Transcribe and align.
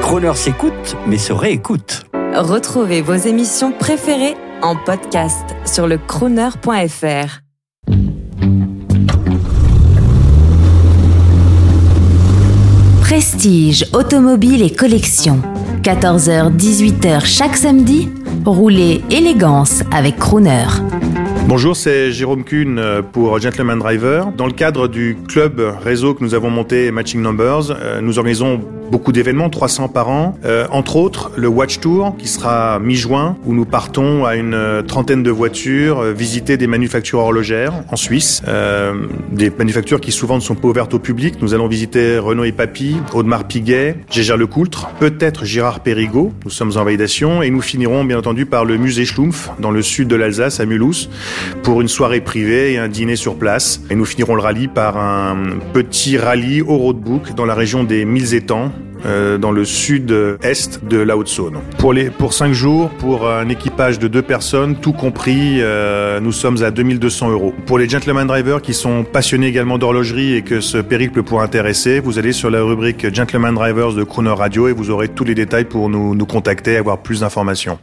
Croner 0.00 0.34
s'écoute, 0.34 0.96
mais 1.06 1.18
se 1.18 1.32
réécoute. 1.32 2.04
Retrouvez 2.34 3.02
vos 3.02 3.14
émissions 3.14 3.72
préférées 3.72 4.36
en 4.62 4.76
podcast 4.76 5.44
sur 5.64 5.86
le 5.86 5.98
crooner.fr. 5.98 7.40
Prestige, 13.00 13.86
automobile 13.92 14.62
et 14.62 14.70
collection. 14.70 15.42
14h-18h 15.82 17.26
chaque 17.26 17.56
samedi, 17.56 18.08
roulez 18.44 19.02
élégance 19.10 19.82
avec 19.90 20.16
Crooner. 20.16 20.66
Bonjour, 21.48 21.76
c'est 21.76 22.12
Jérôme 22.12 22.44
Kuhn 22.44 22.80
pour 23.12 23.38
Gentleman 23.40 23.78
Driver. 23.78 24.32
Dans 24.36 24.46
le 24.46 24.52
cadre 24.52 24.88
du 24.88 25.18
club 25.28 25.60
réseau 25.82 26.14
que 26.14 26.22
nous 26.22 26.34
avons 26.34 26.50
monté 26.50 26.90
Matching 26.90 27.20
Numbers, 27.20 27.70
euh, 27.70 28.00
nous 28.00 28.18
organisons 28.18 28.60
beaucoup 28.92 29.10
d'événements, 29.10 29.48
300 29.48 29.88
par 29.88 30.10
an, 30.10 30.38
euh, 30.44 30.66
entre 30.70 30.96
autres 30.96 31.32
le 31.36 31.48
Watch 31.48 31.80
Tour 31.80 32.14
qui 32.18 32.28
sera 32.28 32.78
mi-juin 32.78 33.38
où 33.46 33.54
nous 33.54 33.64
partons 33.64 34.26
à 34.26 34.36
une 34.36 34.84
trentaine 34.86 35.22
de 35.22 35.30
voitures 35.30 36.02
visiter 36.12 36.58
des 36.58 36.66
manufactures 36.66 37.20
horlogères 37.20 37.72
en 37.88 37.96
Suisse, 37.96 38.42
des 39.30 39.50
manufactures 39.50 40.00
qui 40.00 40.12
souvent 40.12 40.36
ne 40.36 40.40
sont 40.40 40.54
pas 40.54 40.68
ouvertes 40.68 40.92
au 40.92 40.98
public. 40.98 41.36
Nous 41.40 41.54
allons 41.54 41.68
visiter 41.68 42.18
Renault 42.18 42.44
et 42.44 42.52
Papy, 42.52 42.96
Audemars 43.14 43.44
Piguet, 43.44 43.96
Gégère 44.10 44.36
Lecoultre, 44.36 44.90
peut-être 45.00 45.46
Girard 45.46 45.80
Périgot, 45.80 46.32
nous 46.44 46.50
sommes 46.50 46.72
en 46.76 46.84
validation 46.84 47.42
et 47.42 47.48
nous 47.50 47.62
finirons 47.62 48.04
bien 48.04 48.18
entendu 48.18 48.44
par 48.44 48.64
le 48.66 48.76
musée 48.76 49.06
Schlumpf 49.06 49.50
dans 49.58 49.70
le 49.70 49.80
sud 49.80 50.08
de 50.08 50.16
l'Alsace 50.16 50.60
à 50.60 50.66
Mulhouse 50.66 51.08
pour 51.62 51.80
une 51.80 51.88
soirée 51.88 52.20
privée 52.20 52.74
et 52.74 52.78
un 52.78 52.88
dîner 52.88 53.16
sur 53.16 53.36
place. 53.36 53.80
Et 53.90 53.94
nous 53.94 54.04
finirons 54.04 54.34
le 54.34 54.42
rallye 54.42 54.68
par 54.68 54.98
un 54.98 55.36
petit 55.72 56.18
rallye 56.18 56.60
au 56.60 56.76
roadbook 56.76 57.34
dans 57.34 57.46
la 57.46 57.54
région 57.54 57.84
des 57.84 58.04
Mille 58.04 58.34
étangs 58.34 58.70
euh, 59.04 59.38
dans 59.38 59.50
le 59.50 59.64
sud-est 59.64 60.84
de 60.84 60.98
la 60.98 61.16
Haute-Saône. 61.16 61.58
Pour 61.78 61.94
pour 62.18 62.32
cinq 62.32 62.52
jours, 62.52 62.88
pour 62.90 63.28
un 63.28 63.48
équipage 63.48 63.98
de 63.98 64.08
deux 64.08 64.22
personnes, 64.22 64.76
tout 64.76 64.92
compris, 64.92 65.60
euh, 65.60 66.20
nous 66.20 66.32
sommes 66.32 66.62
à 66.62 66.70
2200 66.70 67.30
euros. 67.30 67.54
Pour 67.66 67.78
les 67.78 67.88
gentleman 67.88 68.26
drivers 68.26 68.62
qui 68.62 68.74
sont 68.74 69.04
passionnés 69.04 69.48
également 69.48 69.78
d'horlogerie 69.78 70.34
et 70.34 70.42
que 70.42 70.60
ce 70.60 70.78
périple 70.78 71.22
pourrait 71.22 71.44
intéresser, 71.44 72.00
vous 72.00 72.18
allez 72.18 72.32
sur 72.32 72.50
la 72.50 72.62
rubrique 72.62 73.12
Gentleman 73.14 73.54
Drivers 73.54 73.92
de 73.92 74.04
Crooner 74.04 74.34
Radio 74.34 74.68
et 74.68 74.72
vous 74.72 74.90
aurez 74.90 75.08
tous 75.08 75.24
les 75.24 75.34
détails 75.34 75.64
pour 75.64 75.88
nous, 75.88 76.14
nous 76.14 76.26
contacter 76.26 76.72
et 76.72 76.76
avoir 76.76 76.98
plus 76.98 77.20
d'informations. 77.20 77.78